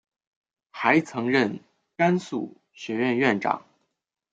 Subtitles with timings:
[0.71, 1.59] 还曾任
[1.95, 3.63] 甘肃学院院长。